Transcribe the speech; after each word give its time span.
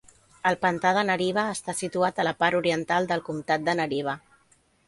El 0.51 0.55
pantà 0.63 0.93
de 0.97 1.03
Nariva 1.09 1.43
està 1.57 1.77
situat 1.83 2.23
a 2.23 2.27
la 2.29 2.33
part 2.39 2.61
oriental 2.63 3.11
del 3.13 3.25
comtat 3.31 3.69
de 3.69 3.81
Nariva. 3.83 4.21